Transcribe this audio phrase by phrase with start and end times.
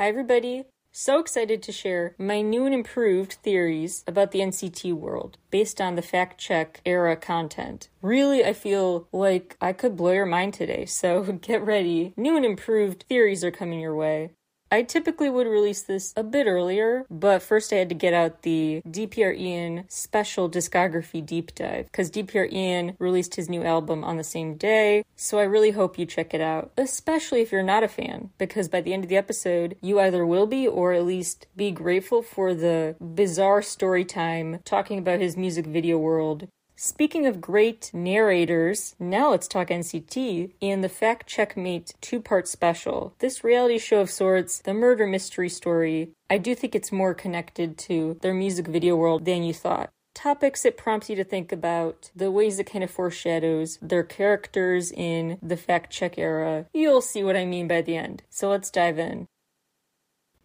[0.00, 0.64] Hi, everybody.
[0.92, 5.94] So excited to share my new and improved theories about the NCT world based on
[5.94, 7.90] the fact check era content.
[8.00, 12.14] Really, I feel like I could blow your mind today, so get ready.
[12.16, 14.30] New and improved theories are coming your way.
[14.72, 18.42] I typically would release this a bit earlier, but first I had to get out
[18.42, 24.16] the DPR Ian special discography deep dive because DPR Ian released his new album on
[24.16, 27.82] the same day, so I really hope you check it out, especially if you're not
[27.82, 31.04] a fan, because by the end of the episode, you either will be or at
[31.04, 36.46] least be grateful for the bizarre story time talking about his music video world
[36.82, 43.12] Speaking of great narrators, now let's talk NCT in the Fact Checkmate two part special.
[43.18, 47.76] This reality show of sorts, the murder mystery story, I do think it's more connected
[47.80, 49.90] to their music video world than you thought.
[50.14, 54.90] Topics it prompts you to think about, the ways it kind of foreshadows their characters
[54.90, 56.64] in the fact check era.
[56.72, 58.22] You'll see what I mean by the end.
[58.30, 59.26] So let's dive in.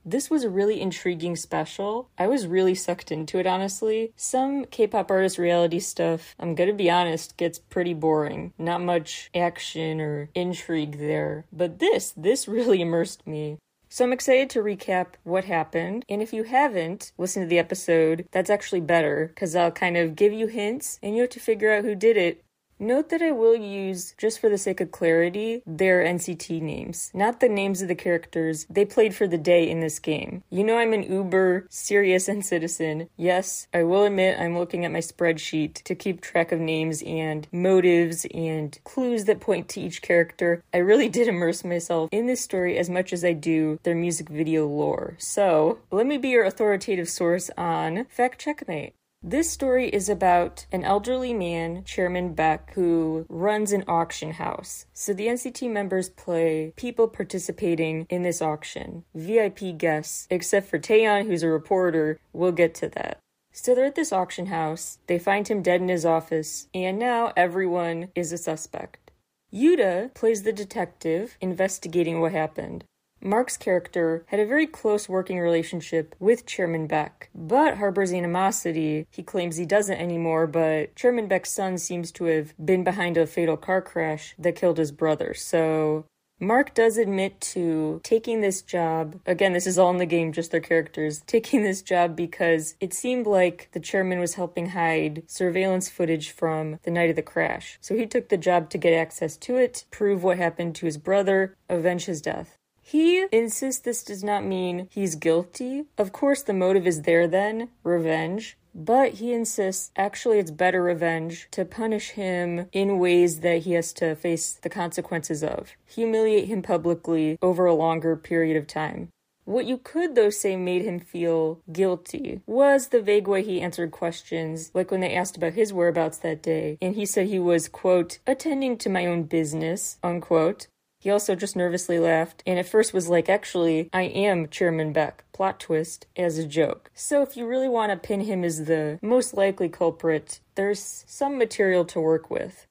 [0.06, 2.10] This was a really intriguing special.
[2.18, 4.14] I was really sucked into it, honestly.
[4.16, 8.54] Some K pop artist reality stuff, I'm gonna be honest, gets pretty boring.
[8.60, 11.46] Not much action or intrigue there.
[11.52, 13.58] But this, this really immersed me.
[13.90, 16.06] So I'm excited to recap what happened.
[16.10, 20.16] And if you haven't listened to the episode, that's actually better because I'll kind of
[20.16, 22.44] give you hints and you have to figure out who did it
[22.78, 27.40] Note that I will use, just for the sake of clarity, their NCT names, not
[27.40, 30.44] the names of the characters they played for the day in this game.
[30.50, 33.08] You know I'm an uber serious NCTzen.
[33.16, 37.48] Yes, I will admit I'm looking at my spreadsheet to keep track of names and
[37.50, 40.62] motives and clues that point to each character.
[40.74, 44.28] I really did immerse myself in this story as much as I do their music
[44.28, 45.16] video lore.
[45.18, 48.96] So, let me be your authoritative source on Fact Checkmate.
[49.28, 54.86] This story is about an elderly man, Chairman Beck, who runs an auction house.
[54.94, 61.26] So the NCT members play people participating in this auction, VIP guests, except for Taeyong,
[61.26, 62.20] who's a reporter.
[62.34, 63.18] We'll get to that.
[63.52, 67.34] So they're at this auction house, they find him dead in his office, and now
[67.36, 69.10] everyone is a suspect.
[69.52, 72.84] Yuta plays the detective investigating what happened.
[73.26, 79.08] Mark's character had a very close working relationship with Chairman Beck, but harbors animosity.
[79.10, 83.26] He claims he doesn't anymore, but Chairman Beck's son seems to have been behind a
[83.26, 85.34] fatal car crash that killed his brother.
[85.34, 86.06] So
[86.40, 89.20] Mark does admit to taking this job.
[89.26, 91.24] Again, this is all in the game, just their characters.
[91.26, 96.78] Taking this job because it seemed like the chairman was helping hide surveillance footage from
[96.84, 97.80] the night of the crash.
[97.82, 101.00] So he took the job to get access to it, prove what happened to his
[101.00, 102.60] brother, avenge his death.
[102.96, 105.84] He insists this does not mean he's guilty.
[105.98, 108.58] Of course, the motive is there then revenge.
[108.74, 113.92] But he insists actually it's better revenge to punish him in ways that he has
[114.00, 119.10] to face the consequences of, humiliate him publicly over a longer period of time.
[119.44, 123.92] What you could, though, say made him feel guilty was the vague way he answered
[123.92, 127.68] questions, like when they asked about his whereabouts that day, and he said he was,
[127.68, 130.68] quote, attending to my own business, unquote.
[131.06, 135.24] He also just nervously laughed, and at first was like, actually, I am Chairman Beck.
[135.34, 136.90] Plot twist as a joke.
[136.96, 141.38] So if you really want to pin him as the most likely culprit, there's some
[141.38, 142.66] material to work with.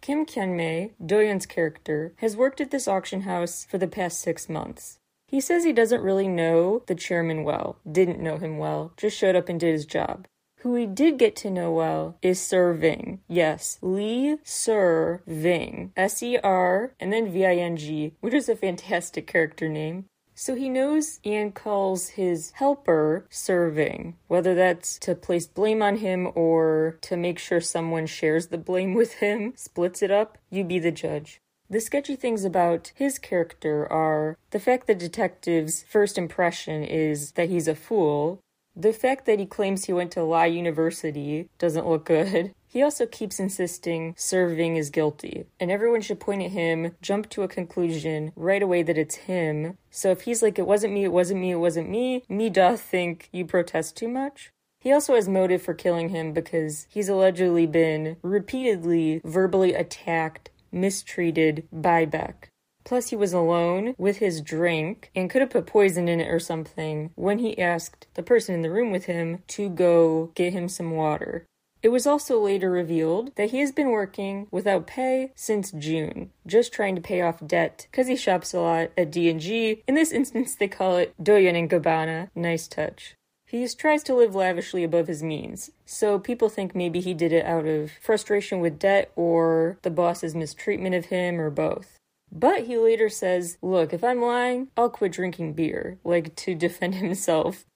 [0.00, 5.00] Kim Kyeonmei, Doyoung's character, has worked at this auction house for the past six months.
[5.26, 9.34] He says he doesn't really know the chairman well, didn't know him well, just showed
[9.34, 10.28] up and did his job.
[10.62, 13.18] Who we did get to know well is Ser-Ving.
[13.26, 15.92] Yes, Lee Ser-Ving.
[15.96, 20.04] S E R and then V I N G, which is a fantastic character name.
[20.36, 26.30] So he knows and calls his helper Ser-Ving, whether that's to place blame on him
[26.36, 30.78] or to make sure someone shares the blame with him, splits it up, you be
[30.78, 31.40] the judge.
[31.68, 37.48] The sketchy things about his character are the fact the detective's first impression is that
[37.48, 38.40] he's a fool,
[38.74, 42.54] the fact that he claims he went to Lie University doesn't look good.
[42.66, 47.42] He also keeps insisting Ser-Ving is guilty, and everyone should point at him, jump to
[47.42, 49.76] a conclusion right away that it's him.
[49.90, 52.80] So if he's like, it wasn't me, it wasn't me, it wasn't me, me doth
[52.80, 54.52] think you protest too much.
[54.80, 61.68] He also has motive for killing him because he's allegedly been repeatedly verbally attacked, mistreated
[61.70, 62.48] by Beck.
[62.92, 66.38] Plus, he was alone with his drink and could have put poison in it or
[66.38, 70.68] something when he asked the person in the room with him to go get him
[70.68, 71.46] some water.
[71.82, 76.70] It was also later revealed that he has been working without pay since June, just
[76.70, 79.82] trying to pay off debt because he shops a lot at D&G.
[79.88, 82.28] In this instance, they call it Doyoung and Gabbana.
[82.34, 83.14] Nice touch.
[83.46, 87.46] He tries to live lavishly above his means, so people think maybe he did it
[87.46, 91.98] out of frustration with debt or the boss's mistreatment of him or both.
[92.32, 96.94] But he later says, Look, if I'm lying, I'll quit drinking beer, like to defend
[96.94, 97.66] himself.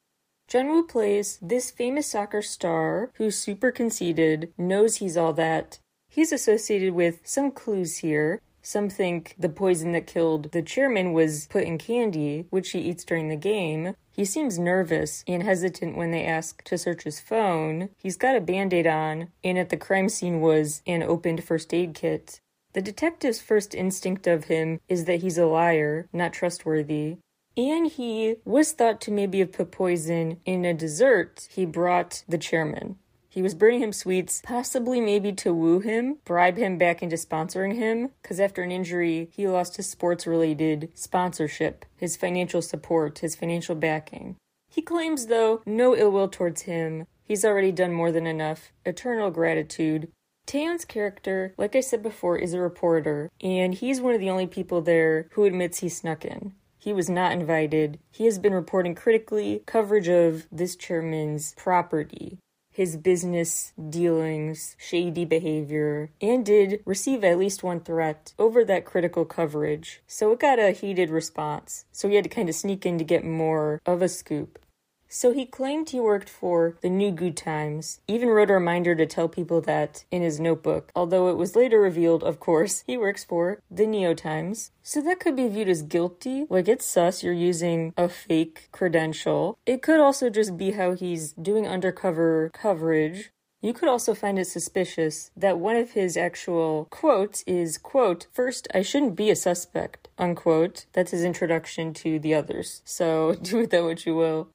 [0.48, 5.78] Jungwoo plays this famous soccer star who's super conceited, knows he's all that.
[6.08, 8.40] He's associated with some clues here.
[8.62, 13.04] Some think the poison that killed the chairman was put in candy, which he eats
[13.04, 13.94] during the game.
[14.12, 17.90] He seems nervous and hesitant when they ask to search his phone.
[17.98, 21.74] He's got a band aid on, and at the crime scene was an opened first
[21.74, 22.40] aid kit.
[22.76, 27.16] The detective's first instinct of him is that he's a liar, not trustworthy.
[27.56, 32.36] And he was thought to maybe have put poison in a dessert he brought the
[32.36, 32.98] chairman.
[33.30, 37.76] He was bringing him sweets, possibly maybe to woo him, bribe him back into sponsoring
[37.76, 43.34] him, because after an injury, he lost his sports related sponsorship, his financial support, his
[43.34, 44.36] financial backing.
[44.68, 47.06] He claims, though, no ill will towards him.
[47.24, 48.70] He's already done more than enough.
[48.84, 50.08] Eternal gratitude.
[50.46, 54.46] Taeyong's character, like I said before, is a reporter, and he's one of the only
[54.46, 56.52] people there who admits he snuck in.
[56.78, 57.98] He was not invited.
[58.12, 62.38] He has been reporting critically coverage of this chairman's property,
[62.70, 69.24] his business dealings, shady behavior, and did receive at least one threat over that critical
[69.24, 70.00] coverage.
[70.06, 71.86] So it got a heated response.
[71.90, 74.60] So he had to kind of sneak in to get more of a scoop.
[75.08, 79.06] So he claimed he worked for the New Good Times, even wrote a reminder to
[79.06, 83.24] tell people that in his notebook, although it was later revealed, of course, he works
[83.24, 84.72] for the Neo Times.
[84.82, 89.58] So that could be viewed as guilty, like it's sus, you're using a fake credential.
[89.64, 93.30] It could also just be how he's doing undercover coverage.
[93.62, 98.68] You could also find it suspicious that one of his actual quotes is, quote, first,
[98.74, 100.86] I shouldn't be a suspect, unquote.
[100.92, 102.82] That's his introduction to the others.
[102.84, 104.50] So do with that what you will.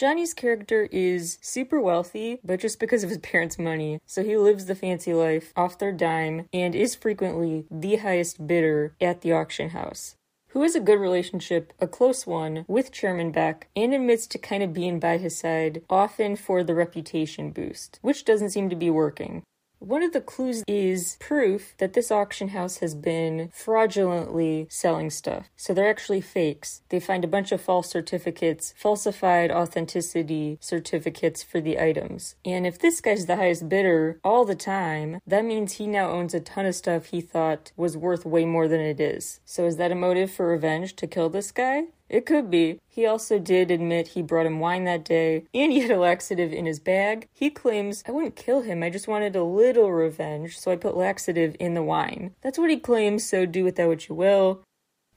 [0.00, 4.00] Johnny's character is super wealthy, but just because of his parents' money.
[4.06, 8.94] So he lives the fancy life off their dime and is frequently the highest bidder
[8.98, 10.16] at the auction house.
[10.52, 14.62] Who has a good relationship, a close one, with Chairman Beck and admits to kind
[14.62, 18.88] of being by his side, often for the reputation boost, which doesn't seem to be
[18.88, 19.42] working.
[19.80, 25.48] One of the clues is proof that this auction house has been fraudulently selling stuff.
[25.56, 26.82] So they're actually fakes.
[26.90, 32.34] They find a bunch of false certificates, falsified authenticity certificates for the items.
[32.44, 36.34] And if this guy's the highest bidder all the time, that means he now owns
[36.34, 39.40] a ton of stuff he thought was worth way more than it is.
[39.46, 41.84] So is that a motive for revenge to kill this guy?
[42.10, 42.80] It could be.
[42.88, 46.52] He also did admit he brought him wine that day, and he had a laxative
[46.52, 47.28] in his bag.
[47.32, 50.96] He claims, I wouldn't kill him, I just wanted a little revenge, so I put
[50.96, 52.34] laxative in the wine.
[52.42, 54.64] That's what he claims, so do with that what you will.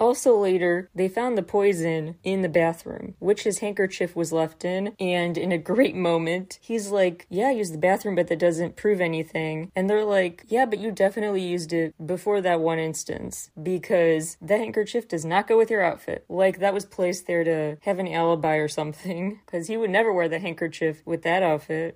[0.03, 4.93] Also, later, they found the poison in the bathroom, which his handkerchief was left in.
[4.99, 8.75] And in a great moment, he's like, Yeah, I used the bathroom, but that doesn't
[8.75, 9.71] prove anything.
[9.73, 14.59] And they're like, Yeah, but you definitely used it before that one instance because that
[14.59, 16.25] handkerchief does not go with your outfit.
[16.27, 20.11] Like, that was placed there to have an alibi or something because he would never
[20.11, 21.95] wear the handkerchief with that outfit.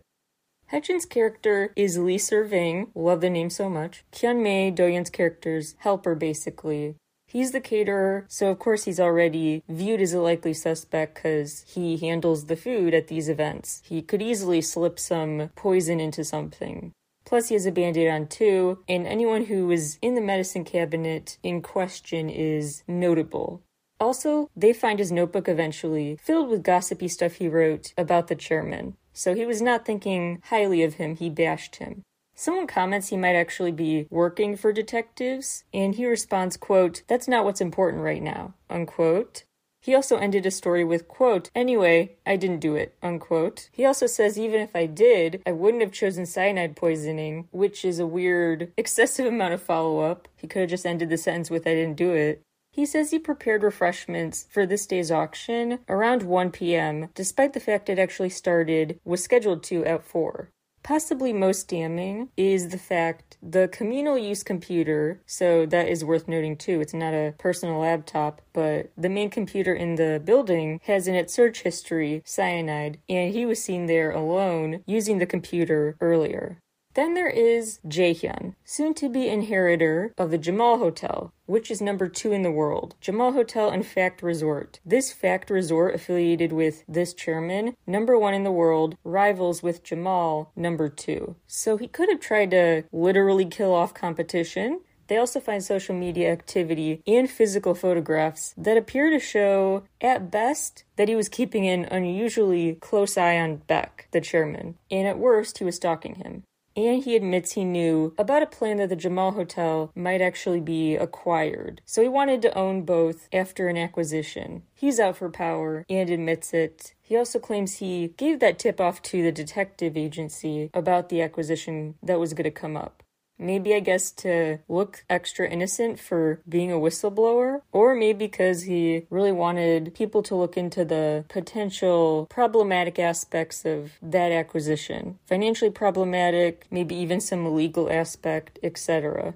[0.67, 4.05] Haechan's character is Lee Serving, love the name so much.
[4.13, 6.95] Kyun Mei, Doyoung's character's helper, basically.
[7.27, 11.97] He's the caterer, so of course he's already viewed as a likely suspect because he
[11.97, 13.81] handles the food at these events.
[13.85, 16.93] He could easily slip some poison into something.
[17.25, 20.63] Plus, he has a band aid on too, and anyone who was in the medicine
[20.63, 23.61] cabinet in question is notable.
[23.99, 28.95] Also, they find his notebook eventually filled with gossipy stuff he wrote about the chairman.
[29.11, 32.03] So he was not thinking highly of him, he bashed him.
[32.39, 37.43] Someone comments he might actually be working for detectives, and he responds, quote, That's not
[37.43, 39.43] what's important right now, unquote.
[39.81, 43.69] He also ended a story with, quote, Anyway, I didn't do it, unquote.
[43.71, 47.97] He also says, even if I did, I wouldn't have chosen cyanide poisoning, which is
[47.97, 50.27] a weird, excessive amount of follow up.
[50.35, 52.43] He could have just ended the sentence with, I didn't do it.
[52.71, 57.89] He says he prepared refreshments for this day's auction around 1 p.m., despite the fact
[57.89, 60.51] it actually started, was scheduled to at 4.
[60.87, 66.55] Possibly most damning is the fact the communal use computer, so that is worth noting
[66.55, 66.79] too.
[66.79, 71.33] It's not a personal laptop, but the main computer in the building has in its
[71.33, 76.59] search history cyanide, and he was seen there alone using the computer earlier.
[76.97, 82.07] Then there is Jaehyun, soon to be inheritor of the Jamal Hotel, which is number
[82.07, 82.95] two in the world.
[82.99, 84.79] Jamal Hotel and Fact Resort.
[84.83, 90.51] This Fact Resort, affiliated with this chairman, number one in the world, rivals with Jamal,
[90.55, 91.35] number two.
[91.45, 94.81] So he could have tried to literally kill off competition.
[95.05, 100.83] They also find social media activity and physical photographs that appear to show, at best,
[100.95, 105.59] that he was keeping an unusually close eye on Beck, the chairman, and at worst,
[105.59, 106.41] he was stalking him.
[106.77, 110.95] And he admits he knew about a plan that the Jamal Hotel might actually be
[110.95, 111.81] acquired.
[111.85, 114.61] So he wanted to own both after an acquisition.
[114.75, 116.93] He's out for power and admits it.
[117.01, 121.95] He also claims he gave that tip off to the detective agency about the acquisition
[122.03, 123.01] that was going to come up.
[123.39, 129.05] Maybe, I guess, to look extra innocent for being a whistleblower, or maybe because he
[129.09, 135.19] really wanted people to look into the potential problematic aspects of that acquisition.
[135.25, 139.35] Financially problematic, maybe even some legal aspect, etc.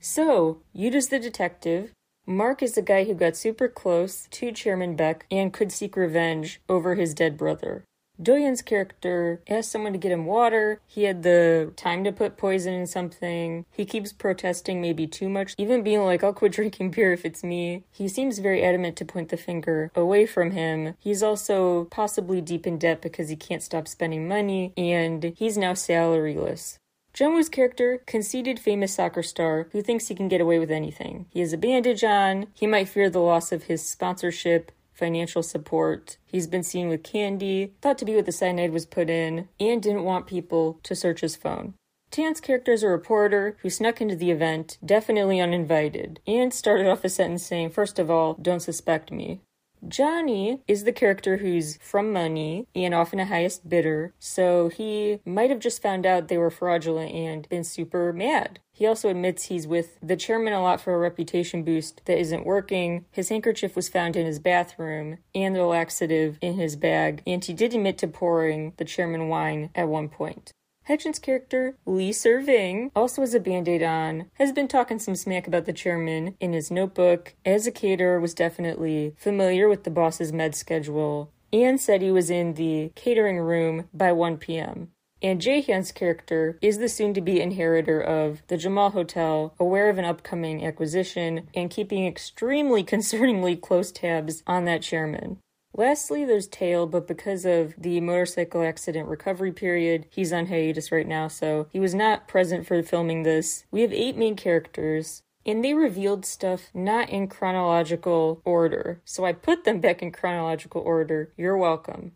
[0.00, 1.92] So, Yuta's the detective.
[2.26, 6.60] Mark is the guy who got super close to Chairman Beck and could seek revenge
[6.68, 7.84] over his dead brother.
[8.20, 10.80] Doyoung's character asked someone to get him water.
[10.86, 13.64] He had the time to put poison in something.
[13.70, 17.44] He keeps protesting maybe too much, even being like, I'll quit drinking beer if it's
[17.44, 17.84] me.
[17.90, 20.94] He seems very adamant to point the finger away from him.
[20.98, 25.72] He's also possibly deep in debt because he can't stop spending money, and he's now
[25.72, 26.78] salaryless.
[27.14, 31.26] Jungwoo's character, conceited famous soccer star who thinks he can get away with anything.
[31.30, 36.18] He has a bandage on, he might fear the loss of his sponsorship, financial support.
[36.26, 39.82] He's been seen with candy, thought to be what the cyanide was put in, and
[39.82, 41.74] didn't want people to search his phone.
[42.10, 47.04] Tan's character is a reporter who snuck into the event, definitely uninvited, and started off
[47.04, 49.40] a sentence saying, First of all, don't suspect me.
[49.86, 55.50] Johnny is the character who's from money and often a highest bidder, so he might
[55.50, 58.58] have just found out they were fraudulent and been super mad.
[58.78, 62.46] He also admits he's with the chairman a lot for a reputation boost that isn't
[62.46, 63.06] working.
[63.10, 67.52] His handkerchief was found in his bathroom and the laxative in his bag, and he
[67.52, 70.52] did admit to pouring the chairman wine at one point.
[70.84, 75.64] Haechan's character, Lee Serving, also has a band-aid on, has been talking some smack about
[75.64, 80.54] the chairman in his notebook, as a caterer was definitely familiar with the boss's med
[80.54, 84.92] schedule, and said he was in the catering room by 1 p.m.
[85.22, 90.64] And Jae-hyun's character is the soon-to-be inheritor of the Jamal Hotel, aware of an upcoming
[90.64, 95.38] acquisition, and keeping extremely concerningly close tabs on that chairman.
[95.74, 101.06] Lastly, there's Taeil, but because of the motorcycle accident recovery period, he's on hiatus right
[101.06, 103.64] now, so he was not present for filming this.
[103.70, 109.32] We have eight main characters, and they revealed stuff not in chronological order, so I
[109.32, 111.32] put them back in chronological order.
[111.36, 112.12] You're welcome.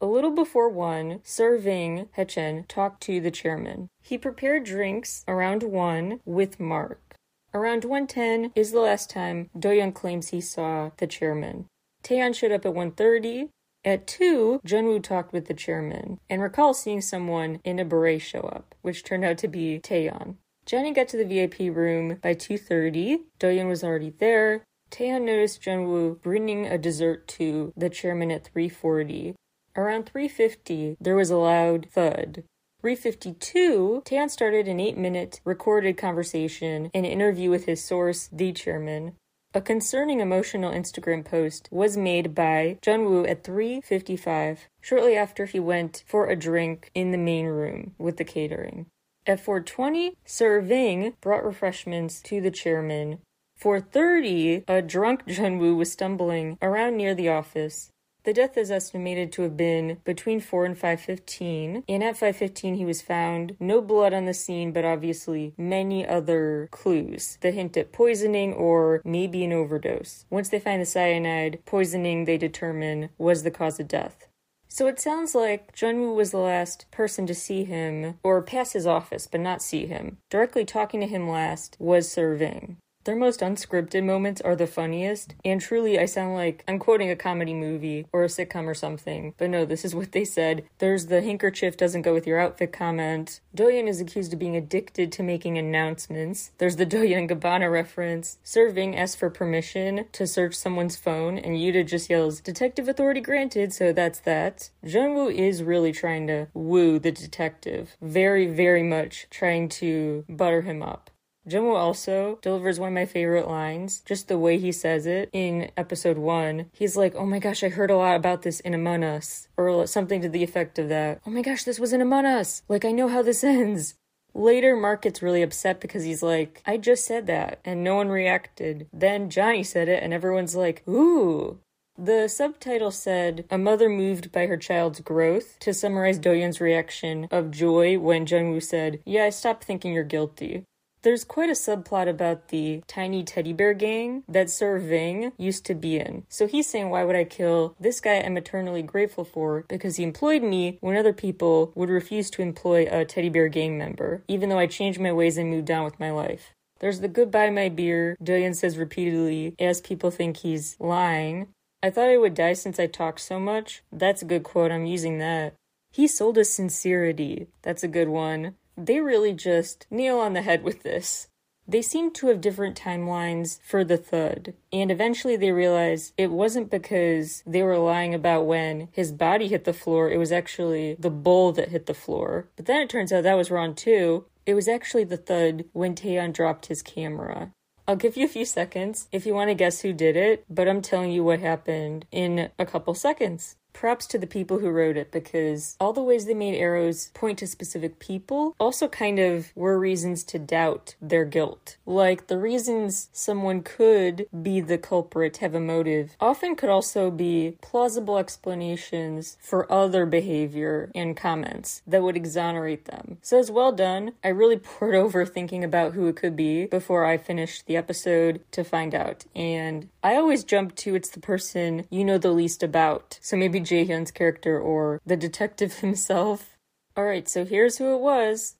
[0.00, 3.88] A little before one, Serving Haechan talked to the chairman.
[4.00, 7.16] He prepared drinks around one with Mark.
[7.52, 11.66] Around 110 is the last time Doyoung claims he saw the chairman.
[12.04, 13.48] Taeyong showed up at 1.30.
[13.84, 18.40] At 2, Jungwoo talked with the chairman and recalls seeing someone in a beret show
[18.40, 20.36] up, which turned out to be Taeyong.
[20.64, 23.20] Johnny got to the VIP room by 2.30.
[23.40, 24.62] Doyoung was already there.
[24.92, 29.34] Taeyong noticed Jungwoo bringing a dessert to the chairman at 3.40.
[29.78, 32.42] Around 3.50, there was a loud thud.
[32.80, 39.14] 352, Taeyong started an 8-minute recorded conversation, an interview with his source, the chairman.
[39.54, 46.02] A concerning emotional Instagram post was made by Jungwoo at 3:55, shortly after he went
[46.08, 48.86] for a drink in the main room with the catering.
[49.28, 53.20] At 4:20, Serving brought refreshments to the chairman.
[53.60, 57.90] 4:30, a drunk Jungwoo was stumbling around near the office.
[58.28, 62.84] The death is estimated to have been between 4 and 5:15, and at 5:15 he
[62.84, 63.56] was found.
[63.58, 69.00] No blood on the scene, but obviously many other clues that hint at poisoning or
[69.02, 70.26] maybe an overdose.
[70.28, 74.28] Once they find the cyanide, poisoning they determine was the cause of death.
[74.68, 78.86] So it sounds like Jungwoo was the last person to see him, or pass his
[78.86, 80.18] office, but not see him.
[80.28, 82.76] Directly talking to him last was Serving.
[83.08, 87.16] Their most unscripted moments are the funniest, and truly, I sound like I'm quoting a
[87.16, 89.32] comedy movie or a sitcom or something.
[89.38, 90.64] But no, this is what they said.
[90.76, 93.40] There's the handkerchief doesn't go with your outfit comment.
[93.56, 96.50] Doyoung is accused of being addicted to making announcements.
[96.58, 98.36] There's the Doyoung Gabbana reference.
[98.44, 103.72] Serving asks for permission to search someone's phone, and Yuta just yells, Detective authority granted,
[103.72, 104.68] so that's that.
[104.84, 107.96] Jungwoo is really trying to woo the detective.
[108.02, 111.10] Very, very much trying to butter him up.
[111.48, 115.70] Jungwoo also delivers one of my favorite lines, just the way he says it in
[115.76, 116.66] episode one.
[116.72, 119.86] He's like, Oh my gosh, I heard a lot about this in Among Us, or
[119.86, 121.20] something to the effect of that.
[121.26, 122.62] Oh my gosh, this was in Among Us.
[122.68, 123.94] Like, I know how this ends.
[124.34, 128.08] Later, Mark gets really upset because he's like, I just said that, and no one
[128.08, 128.86] reacted.
[128.92, 131.58] Then Johnny said it, and everyone's like, Ooh.
[132.00, 137.50] The subtitle said, A mother moved by her child's growth, to summarize Doyoung's reaction of
[137.50, 140.64] joy when Jungwoo said, Yeah, I stopped thinking you're guilty.
[141.02, 145.74] There's quite a subplot about the tiny teddy bear gang that Sir Ving used to
[145.74, 146.24] be in.
[146.28, 150.02] So he's saying, Why would I kill this guy I'm eternally grateful for because he
[150.02, 154.48] employed me when other people would refuse to employ a teddy bear gang member, even
[154.48, 156.50] though I changed my ways and moved on with my life.
[156.80, 161.48] There's the goodbye my beer, Dillion says repeatedly as people think he's lying.
[161.82, 163.82] I thought I would die since I talked so much.
[163.92, 165.54] That's a good quote, I'm using that.
[165.92, 167.48] He sold us sincerity.
[167.62, 171.28] That's a good one they really just nail on the head with this.
[171.66, 176.70] They seem to have different timelines for the thud, and eventually they realize it wasn't
[176.70, 181.10] because they were lying about when his body hit the floor, it was actually the
[181.10, 182.48] bowl that hit the floor.
[182.56, 184.24] But then it turns out that was wrong too.
[184.46, 187.52] It was actually the thud when Taeyong dropped his camera.
[187.86, 190.68] I'll give you a few seconds if you want to guess who did it, but
[190.68, 194.96] I'm telling you what happened in a couple seconds props to the people who wrote
[194.96, 199.52] it because all the ways they made arrows point to specific people also kind of
[199.54, 201.76] were reasons to doubt their guilt.
[201.86, 207.56] Like the reasons someone could be the culprit, have a motive, often could also be
[207.60, 213.18] plausible explanations for other behavior and comments that would exonerate them.
[213.22, 214.10] So it's well done.
[214.24, 218.40] I really poured over thinking about who it could be before I finished the episode
[218.50, 219.24] to find out.
[219.36, 223.18] And I always jump to it's the person you know the least about.
[223.20, 226.56] So maybe Jaehyun's character or the detective himself.
[226.96, 228.56] Alright, so here's who it was.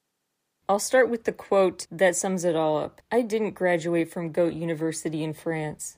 [0.69, 3.01] I'll start with the quote that sums it all up.
[3.11, 5.98] I didn't graduate from Goat University in France.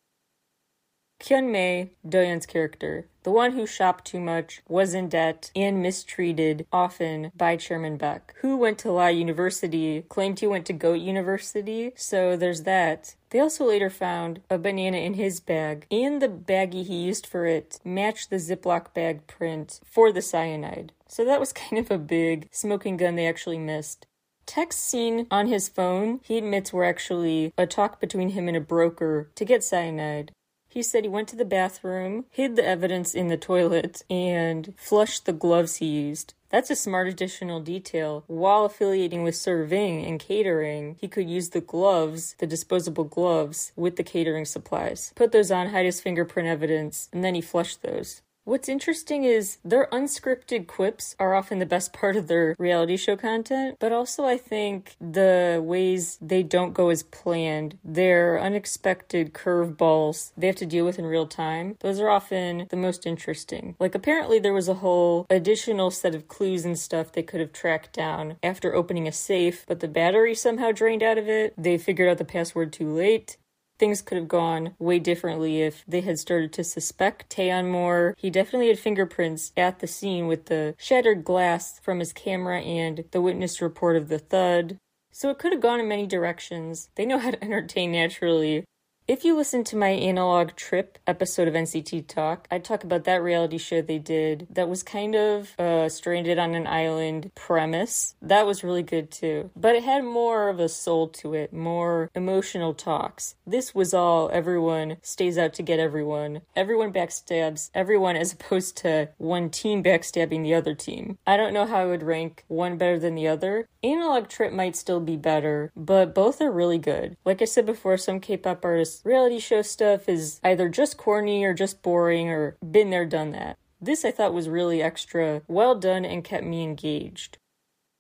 [1.21, 6.67] Kyun Mei, Doyoung's character, the one who shopped too much, was in debt, and mistreated
[6.73, 11.93] often by Chairman Beck, who went to La University, claimed he went to Goat University,
[11.95, 13.17] so there's that.
[13.29, 17.45] They also later found a banana in his bag, and the baggie he used for
[17.45, 20.93] it matched the Ziploc bag print for the cyanide.
[21.07, 24.07] So that was kind of a big smoking gun they actually missed.
[24.47, 28.61] Texts seen on his phone, he admits were actually a talk between him and a
[28.61, 30.33] broker to get cyanide.
[30.71, 35.27] He said he went to the bathroom, hid the evidence in the toilet, and flushed
[35.27, 36.33] the gloves he used.
[36.49, 38.25] That's a smart additional detail.
[38.29, 43.97] While affiliating with serving and catering, he could use the gloves, the disposable gloves, with
[43.97, 45.13] the catering supplies.
[45.17, 48.23] Put those on, hide his fingerprint evidence, and then he flushed those.
[48.51, 53.15] What's interesting is their unscripted quips are often the best part of their reality show
[53.15, 60.33] content, but also I think the ways they don't go as planned, their unexpected curveballs
[60.37, 63.77] they have to deal with in real time, those are often the most interesting.
[63.79, 67.53] Like, apparently, there was a whole additional set of clues and stuff they could have
[67.53, 71.55] tracked down after opening a safe, but the battery somehow drained out of it.
[71.57, 73.37] They figured out the password too late
[73.81, 78.15] things could have gone way differently if they had started to suspect Taeyong more.
[78.19, 83.05] He definitely had fingerprints at the scene with the shattered glass from his camera and
[83.11, 84.77] the witness report of the thud.
[85.11, 86.91] So it could have gone in many directions.
[86.95, 88.65] They know how to entertain naturally,
[89.11, 93.21] if you listen to my analog trip episode of NCT Talk, I talk about that
[93.21, 98.15] reality show they did that was kind of uh, stranded on an island premise.
[98.23, 99.51] That was really good too.
[99.57, 103.35] But it had more of a soul to it, more emotional talks.
[103.45, 106.43] This was all everyone stays out to get everyone.
[106.55, 111.19] Everyone backstabs everyone as opposed to one team backstabbing the other team.
[111.27, 113.67] I don't know how I would rank one better than the other.
[113.83, 117.17] Analog Trip might still be better, but both are really good.
[117.25, 121.45] Like I said before, some K pop artists reality show stuff is either just corny
[121.45, 123.57] or just boring or been there, done that.
[123.81, 127.39] This I thought was really extra well done and kept me engaged.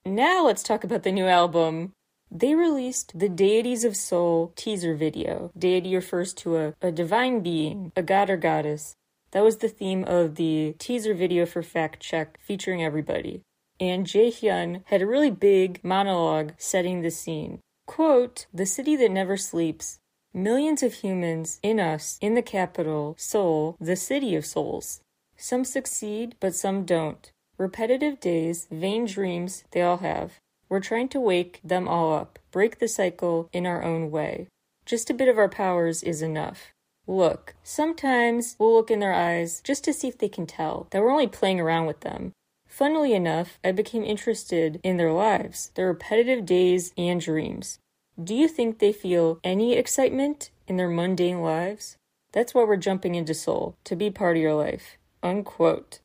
[0.04, 1.92] Now let's talk about the new album.
[2.30, 5.50] They released the Deities of Seoul teaser video.
[5.58, 8.94] Deity refers to a, a divine being, a god or goddess.
[9.32, 13.42] That was the theme of the teaser video for Fact Check featuring everybody.
[13.78, 17.60] And Jaehyun had a really big monologue setting the scene.
[17.86, 19.99] Quote, The city that never sleeps,
[20.32, 25.00] Millions of humans in us, in the capital, Seoul, the city of souls.
[25.36, 27.32] Some succeed, but some don't.
[27.58, 30.34] Repetitive days, vain dreams, they all have.
[30.68, 34.46] We're trying to wake them all up, break the cycle in our own way.
[34.86, 36.72] Just a bit of our powers is enough.
[37.08, 41.02] Look, sometimes we'll look in their eyes just to see if they can tell that
[41.02, 42.30] we're only playing around with them.
[42.68, 47.79] Funnily enough, I became interested in their lives, their repetitive days and dreams.
[48.22, 51.96] Do you think they feel any excitement in their mundane lives?
[52.32, 54.98] That's why we're jumping into Seoul, to be part of your life.
[55.22, 56.00] Unquote.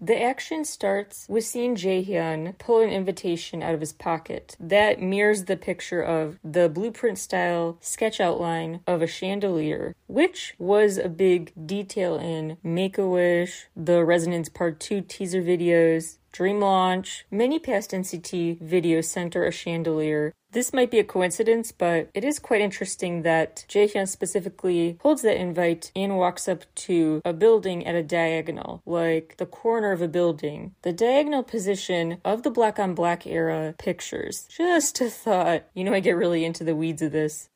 [0.00, 5.44] The action starts with seeing Jaehyun pull an invitation out of his pocket that mirrors
[5.44, 11.52] the picture of the blueprint style sketch outline of a chandelier, which was a big
[11.66, 17.26] detail in Make a Wish, the Resonance Part 2 teaser videos, Dream Launch.
[17.30, 22.40] Many past NCT videos center a chandelier This might be a coincidence, but it is
[22.40, 27.94] quite interesting that Jaehyun specifically holds that invite and walks up to a building at
[27.94, 30.74] a diagonal, like the corner of a building.
[30.82, 34.48] The diagonal position of the black on black era pictures.
[34.48, 35.66] Just a thought.
[35.72, 37.48] You know, I get really into the weeds of this.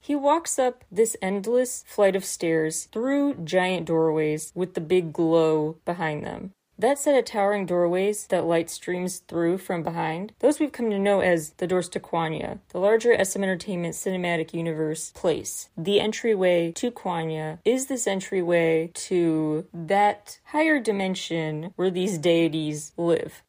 [0.00, 5.78] He walks up this endless flight of stairs through giant doorways with the big glow
[5.84, 6.52] behind them.
[6.80, 10.98] That set of towering doorways that light streams through from behind, those we've come to
[10.98, 15.70] know as the doors to Kwangya, the larger SM Entertainment cinematic universe place.
[15.76, 23.42] The entryway to Kwangya is this entryway to that higher dimension where these deities live.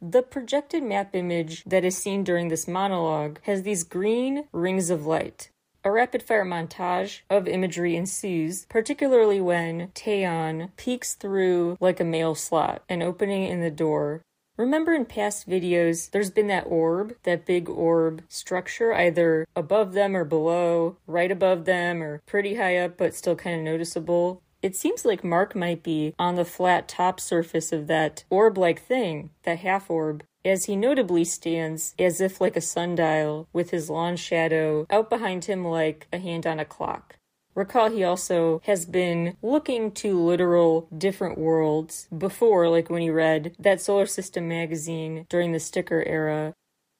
[0.00, 5.06] The projected map image that is seen during this monologue has these green rings of
[5.06, 5.50] light.
[5.86, 12.34] A rapid fire montage of imagery ensues, particularly when Taeyong peeks through like a mail
[12.34, 14.20] slot, an opening in the door.
[14.56, 20.16] Remember in past videos, there's been that orb, that big orb structure, either above them
[20.16, 24.42] or below, right above them, or pretty high up but still kind of noticeable.
[24.62, 28.82] It seems like Mark might be on the flat top surface of that orb like
[28.82, 33.90] thing, that half orb, as he notably stands as if like a sundial with his
[33.90, 37.16] long shadow out behind him like a hand on a clock.
[37.56, 43.56] Recall he also has been looking to literal different worlds before, like when he read
[43.58, 46.52] that Solar System magazine during the sticker era.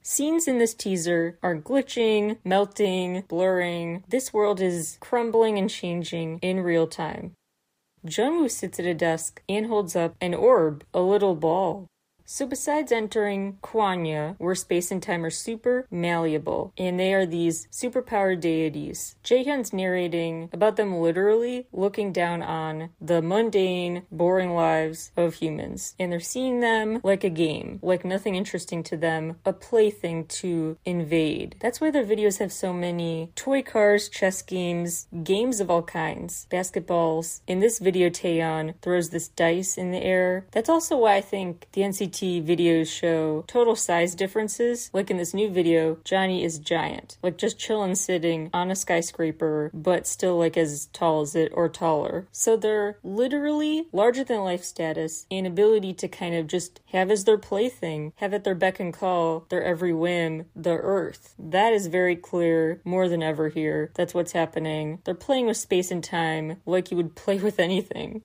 [0.02, 4.02] Scenes in this teaser are glitching, melting, blurring.
[4.08, 7.32] This world is crumbling and changing in real time.
[8.06, 11.86] Jungwoo sits at a desk and holds up an orb, a little ball.
[12.28, 17.68] So, besides entering Kwangya, where space and time are super malleable, and they are these
[17.68, 25.34] superpowered deities, Jaehyun's narrating about them literally looking down on the mundane, boring lives of
[25.34, 25.94] humans.
[26.00, 30.78] And they're seeing them like a game, like nothing interesting to them, a plaything to
[30.84, 31.54] invade.
[31.60, 36.48] That's why their videos have so many toy cars, chess games, games of all kinds,
[36.50, 37.42] basketballs.
[37.46, 40.46] In this video, Taeyong throws this dice in the air.
[40.50, 44.90] That's also why I think the NCT videos show total size differences.
[44.92, 49.70] Like in this new video, Johnny is giant, like just chilling sitting on a skyscraper,
[49.74, 52.26] but still like as tall as it or taller.
[52.32, 57.24] So they're literally larger than life status and ability to kind of just have as
[57.24, 61.34] their plaything, have at their beck and call, their every whim, the earth.
[61.38, 63.90] That is very clear more than ever here.
[63.94, 65.00] That's what's happening.
[65.04, 68.22] They're playing with space and time like you would play with anything.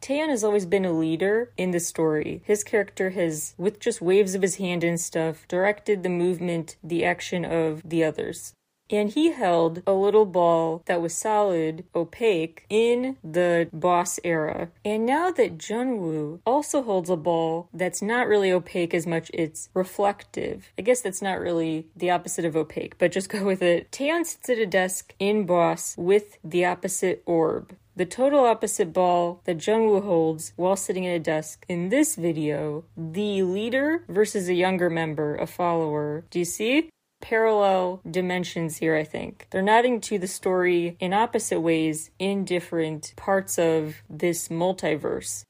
[0.00, 2.42] Taeyong has always been a leader in the story.
[2.44, 7.04] His character has, with just waves of his hand and stuff, directed the movement, the
[7.04, 8.54] action of the others.
[8.90, 14.70] And he held a little ball that was solid, opaque, in the boss era.
[14.84, 19.68] And now that Jungwoo also holds a ball that's not really opaque as much, it's
[19.74, 20.70] reflective.
[20.78, 23.90] I guess that's not really the opposite of opaque, but just go with it.
[23.90, 29.42] Taeyong sits at a desk in boss with the opposite orb the total opposite ball
[29.44, 31.66] that Jungwoo holds while sitting at a desk.
[31.68, 36.24] In this video, the leader versus a younger member, a follower.
[36.30, 36.90] Do you see?
[37.20, 39.48] Parallel dimensions here, I think.
[39.50, 45.42] They're nodding to the story in opposite ways in different parts of this multiverse.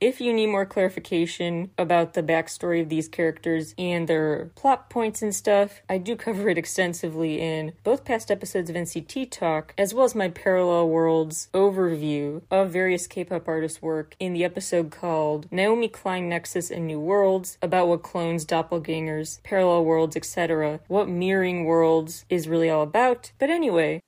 [0.00, 5.22] If you need more clarification about the backstory of these characters and their plot points
[5.22, 9.92] and stuff, I do cover it extensively in both past episodes of NCT Talk, as
[9.92, 14.92] well as my Parallel Worlds overview of various K pop artists' work in the episode
[14.92, 21.08] called Naomi Klein Nexus and New Worlds, about what clones, doppelgangers, parallel worlds, etc., what
[21.08, 23.32] mirroring worlds is really all about.
[23.40, 24.00] But anyway,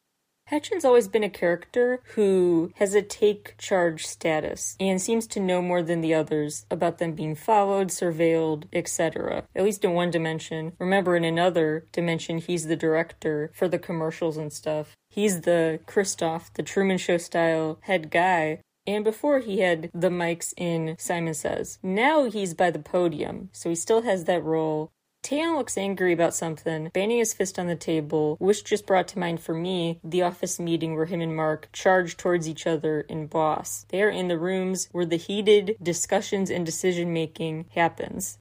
[0.50, 5.62] Haechan's always been a character who has a take charge status and seems to know
[5.62, 9.44] more than the others about them being followed, surveilled, etc.
[9.54, 10.72] At least in one dimension.
[10.80, 14.96] Remember, in another dimension, he's the director for the commercials and stuff.
[15.08, 18.58] He's the Christof, the Truman Show style head guy
[18.88, 21.78] and before he had the mics in Simon Says.
[21.80, 24.90] Now he's by the podium, so he still has that role.
[25.22, 29.18] Taeyong looks angry about something, banging his fist on the table, which just brought to
[29.18, 33.26] mind for me the office meeting where him and Mark charge towards each other in
[33.26, 33.84] Boss.
[33.90, 38.38] They are in the rooms where the heated discussions and decision making happens.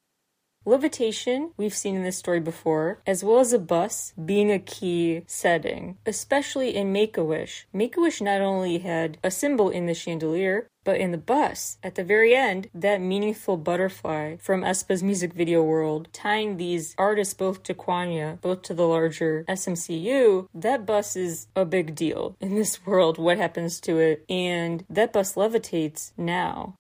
[0.65, 5.23] Levitation, we've seen in this story before, as well as a bus being a key
[5.25, 7.65] setting, especially in Make a Wish.
[7.73, 11.77] Make a Wish not only had a symbol in the chandelier, but in the bus,
[11.83, 17.35] at the very end, that meaningful butterfly from aespa's music video world, tying these artists
[17.35, 22.55] both to Kwangya, both to the larger SMCU, that bus is a big deal in
[22.55, 26.73] this world, what happens to it, and that bus levitates now.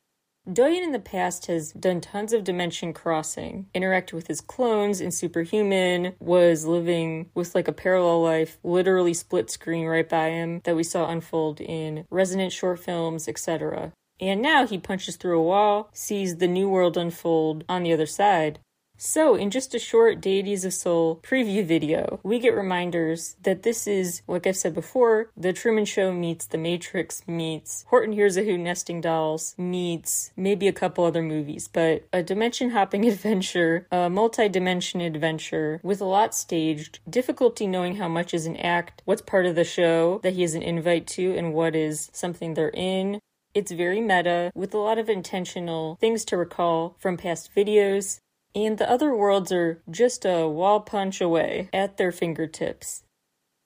[0.49, 5.11] Doyoung in the past has done tons of dimension crossing, interacted with his clones in
[5.11, 10.75] Superhuman, was living with like a parallel life, literally split screen right by him that
[10.75, 13.93] we saw unfold in resonant short films, etc.
[14.19, 18.05] And now he punches through a wall, sees the new world unfold on the other
[18.05, 18.59] side.
[19.01, 23.87] So, in just a short Deities of Seoul preview video, we get reminders that this
[23.87, 28.43] is, like I've said before, The Truman Show meets The Matrix meets Horton Hears a
[28.43, 34.09] Who Nesting Dolls meets maybe a couple other movies, but a dimension hopping adventure, a
[34.09, 39.21] multi dimension adventure with a lot staged, difficulty knowing how much is an act, what's
[39.21, 42.67] part of the show that he has an invite to, and what is something they're
[42.73, 43.21] in.
[43.53, 48.19] It's very meta, with a lot of intentional things to recall from past videos,
[48.53, 53.03] and the other worlds are just a wall punch away at their fingertips.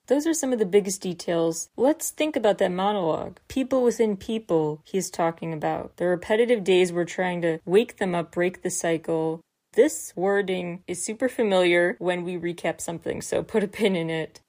[0.08, 1.70] Those are some of the biggest details.
[1.78, 3.40] Let's think about that monologue.
[3.48, 5.96] People within people, he's talking about.
[5.98, 9.42] The repetitive days we're trying to wake them up, break the cycle.
[9.74, 14.42] This wording is super familiar when we recap something, so put a pin in it.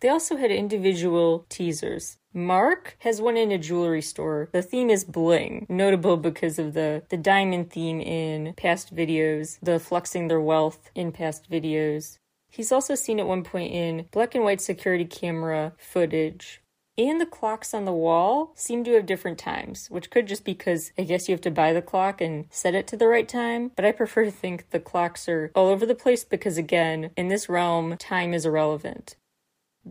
[0.00, 2.16] They also had individual teasers.
[2.32, 4.48] Mark has one in a jewelry store.
[4.52, 9.80] The theme is bling, notable because of the, the diamond theme in past videos, the
[9.80, 12.18] flexing their wealth in past videos.
[12.48, 16.60] He's also seen at one point in black and white security camera footage.
[16.96, 20.52] And the clocks on the wall seem to have different times, which could just be
[20.52, 23.28] because I guess you have to buy the clock and set it to the right
[23.28, 23.72] time.
[23.74, 27.28] But I prefer to think the clocks are all over the place because, again, in
[27.28, 29.16] this realm, time is irrelevant.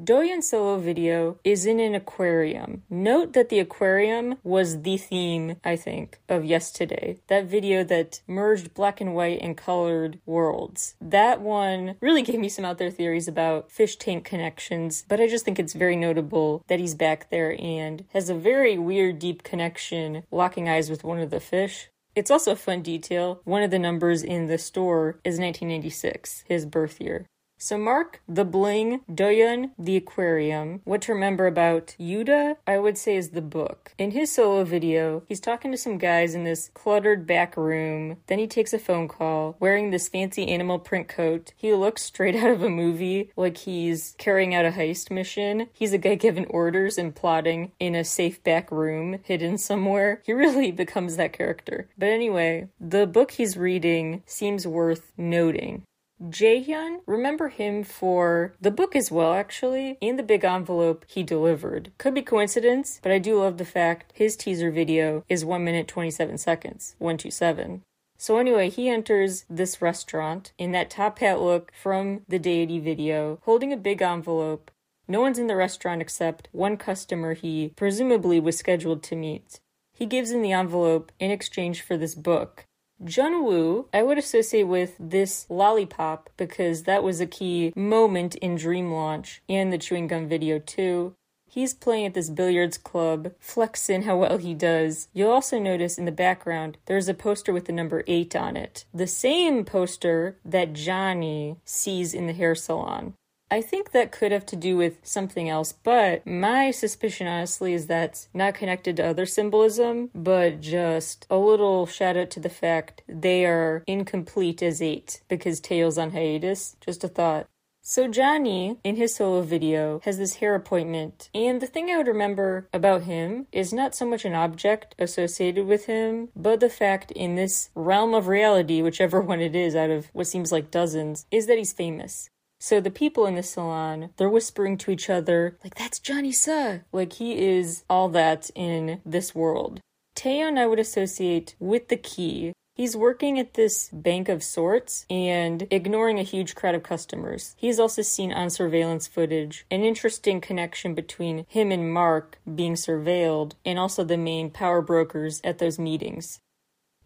[0.01, 2.83] Doyoung's solo video is in an aquarium.
[2.89, 7.17] Note that the aquarium was the theme, I think, of yesterday.
[7.27, 10.95] That video that merged black and white and colored worlds.
[11.01, 15.27] That one really gave me some out there theories about fish tank connections, but I
[15.27, 19.43] just think it's very notable that he's back there and has a very weird, deep
[19.43, 21.89] connection, locking eyes with one of the fish.
[22.15, 23.41] It's also a fun detail.
[23.43, 27.25] One of the numbers in the store is 1996, his birth year.
[27.61, 30.79] So Mark, the bling, Doyoung, the aquarium.
[30.85, 33.91] What to remember about Yuta, I would say is the book.
[33.97, 38.15] In his solo video, he's talking to some guys in this cluttered back room.
[38.27, 41.51] Then he takes a phone call wearing this fancy animal print coat.
[41.57, 45.67] He looks straight out of a movie, like he's carrying out a heist mission.
[45.73, 50.21] He's a guy given orders and plotting in a safe back room hidden somewhere.
[50.25, 51.89] He really becomes that character.
[51.97, 55.83] But anyway, the book he's reading seems worth noting.
[56.21, 61.93] Jaehyun, remember him for the book as well, actually, In the big envelope he delivered.
[61.97, 65.87] Could be coincidence, but I do love the fact his teaser video is 1 minute
[65.87, 67.83] 27 seconds, 127.
[68.17, 73.39] So anyway, he enters this restaurant in that top hat look from the deity video,
[73.43, 74.71] holding a big envelope.
[75.07, 79.61] No one's in the restaurant except one customer he presumably was scheduled to meet.
[79.93, 82.65] He gives him the envelope in exchange for this book,
[83.03, 88.91] Jungwoo, I would associate with this lollipop because that was a key moment in Dream
[88.91, 91.15] Launch and the chewing gum video too.
[91.49, 95.07] He's playing at this billiards club, flexing how well he does.
[95.13, 98.85] You'll also notice in the background there's a poster with the number 8 on it.
[98.93, 103.15] The same poster that Johnny sees in the hair salon.
[103.51, 107.87] I think that could have to do with something else, but my suspicion, honestly, is
[107.87, 113.01] that's not connected to other symbolism, but just a little shout out to the fact
[113.07, 116.75] they are incomplete as eight because Taeil's on hiatus.
[116.79, 117.47] Just a thought.
[117.81, 122.05] So Johnny, in his solo video, has this hair appointment, and the thing I would
[122.05, 127.09] remember about him is not so much an object associated with him, but the fact
[127.11, 131.25] in this realm of reality, whichever one it is out of what seems like dozens,
[131.31, 132.29] is that he's famous.
[132.59, 136.79] So the people in the salon, they're whispering to each other, like, that's Johnny Suh.
[136.91, 139.79] Like, he is all that in this world.
[140.15, 142.51] Taeyong I would associate with the key.
[142.75, 147.55] He's working at this bank of sorts and ignoring a huge crowd of customers.
[147.57, 153.53] He's also seen on surveillance footage an interesting connection between him and Mark being surveilled
[153.65, 156.39] and also the main power brokers at those meetings.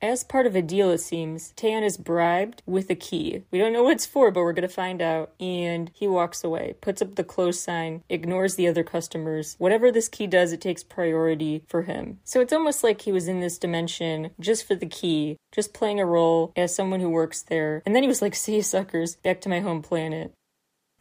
[0.04, 3.44] As part of a deal, it seems, Taeyong is bribed with a key.
[3.52, 5.32] We don't know what it's for, but we're gonna find out.
[5.40, 9.56] And he walks away, puts up the close sign, ignores the other customers.
[9.60, 12.20] Whatever this key does, it takes priority for him.
[12.26, 16.02] So it's almost like he was in this dimension just for the key, just playing
[16.02, 17.82] a role as someone who works there.
[17.86, 20.34] And then he was like, see you suckers, back to my home planet.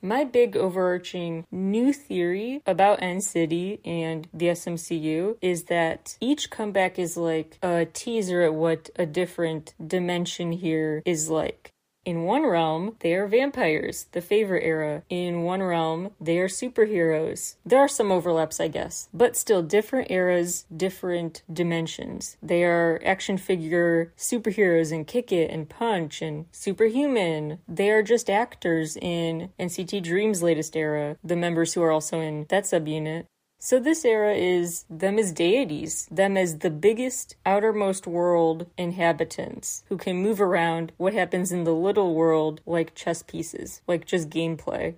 [0.04, 7.16] My big overarching new theory about NCT and the SMCU is that each comeback is
[7.16, 11.71] like a teaser at what a different dimension here is like.
[12.04, 15.02] In one realm, they are vampires, the favorite era.
[15.08, 17.54] In one realm, they are superheroes.
[17.64, 22.36] There are some overlaps, I guess, but still different eras, different dimensions.
[22.42, 27.58] They are action figure superheroes in Kick It and Punch and Superhuman.
[27.68, 32.46] They are just actors in NCT Dream's latest era, the members who are also in
[32.48, 33.26] that subunit.
[33.64, 39.96] So this era is them as deities, them as the biggest outermost world inhabitants who
[39.96, 44.96] can move around what happens in the little world like chess pieces, like just gameplay.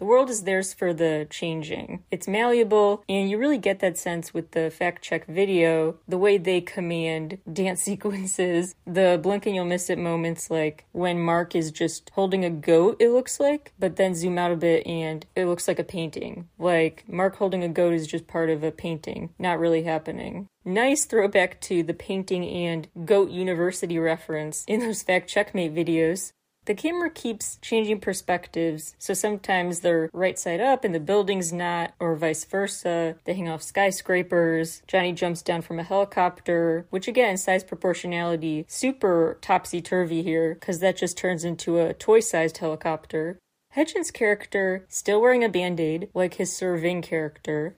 [0.00, 2.04] The world is theirs for the changing.
[2.10, 6.38] It's malleable, and you really get that sense with the fact check video, the way
[6.38, 11.70] they command dance sequences, the blink and you'll miss it moments like when Mark is
[11.70, 15.44] just holding a goat, it looks like, but then zoom out a bit and it
[15.44, 16.48] looks like a painting.
[16.58, 20.48] Like Mark holding a goat is just part of a painting, not really happening.
[20.64, 26.32] Nice throwback to the painting and Goat University reference in those fact checkmate videos.
[26.70, 31.94] The camera keeps changing perspectives, so sometimes they're right side up and the building's not,
[31.98, 33.16] or vice versa.
[33.24, 34.80] They hang off skyscrapers.
[34.86, 40.78] Johnny jumps down from a helicopter, which again, size proportionality, super topsy turvy here, because
[40.78, 43.40] that just turns into a toy sized helicopter.
[43.70, 47.74] Haechan's character still wearing a band aid, like his Serving character.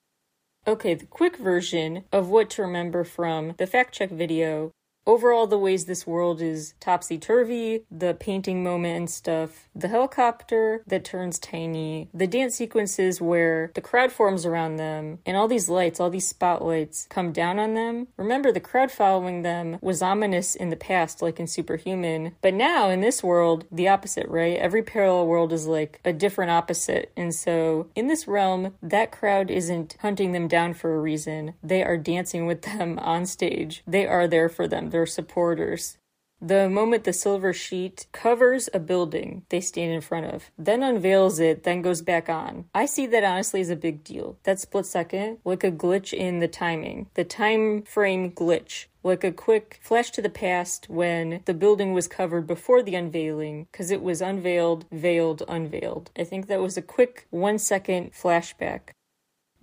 [0.66, 4.70] Okay, the quick version of what to remember from the fact check video
[5.04, 10.84] Overall, the ways this world is topsy turvy, the painting moment and stuff, the helicopter
[10.86, 15.68] that turns tiny, the dance sequences where the crowd forms around them, and all these
[15.68, 18.06] lights, all these spotlights come down on them.
[18.16, 22.88] Remember, the crowd following them was ominous in the past, like in Superhuman, but now
[22.88, 24.56] in this world, the opposite, right?
[24.56, 27.10] Every parallel world is like a different opposite.
[27.16, 31.82] And so in this realm, that crowd isn't hunting them down for a reason, they
[31.82, 35.98] are dancing with them on stage, they are there for them their supporters.
[36.40, 41.38] The moment the silver sheet covers a building they stand in front of, then unveils
[41.38, 42.64] it, then goes back on.
[42.74, 44.38] I see that honestly as a big deal.
[44.42, 49.32] That split second, like a glitch in the timing, the time frame glitch like a
[49.32, 54.02] quick flash to the past when the building was covered before the unveiling, because it
[54.02, 56.10] was unveiled, veiled, unveiled.
[56.16, 58.90] I think that was a quick one second flashback.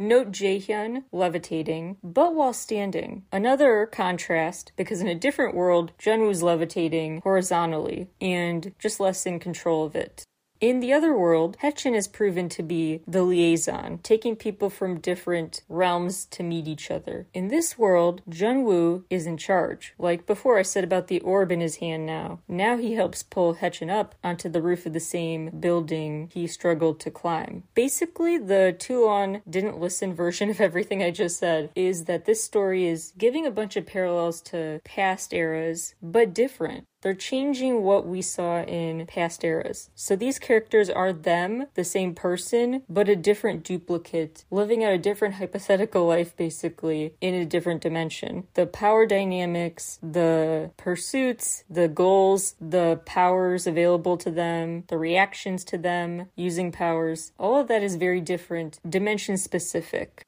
[0.02, 3.26] Note Jaehyun levitating, but while standing.
[3.34, 9.86] Another contrast, because in a different world, Jungwoo's levitating horizontally and just less in control
[9.86, 10.24] of it.
[10.62, 15.62] In the other world, Haechan is proven to be the liaison, taking people from different
[15.70, 17.28] realms to meet each other.
[17.34, 19.94] In this world, Jungwoo is in charge.
[19.98, 22.42] Like before I said about the orb in his hand now.
[22.46, 27.00] Now he helps pull Haechan up onto the roof of the same building he struggled
[27.02, 27.64] to climb.
[27.74, 32.86] Basically, the Toulon didn't listen version of everything I just said is that this story
[32.86, 36.86] is giving a bunch of parallels to past eras, but different.
[37.02, 39.90] They're changing what we saw in past eras.
[39.96, 44.98] So these characters are them, the same person, but a different duplicate, living out a
[44.98, 48.48] different hypothetical life basically in a different dimension.
[48.54, 55.78] The power dynamics, the pursuits, the goals, the powers available to them, the reactions to
[55.78, 60.26] them using powers, all of that is very different, dimension specific.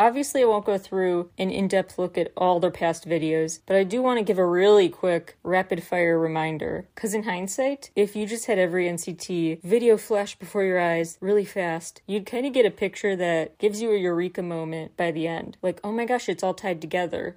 [0.00, 3.76] Obviously, I won't go through an in depth look at all their past videos, but
[3.76, 6.88] I do want to give a really quick rapid fire reminder.
[6.94, 11.44] Because in hindsight, if you just had every NCT video flash before your eyes really
[11.44, 15.26] fast, you'd kind of get a picture that gives you a eureka moment by the
[15.26, 15.58] end.
[15.60, 17.36] Like, oh my gosh, it's all tied together.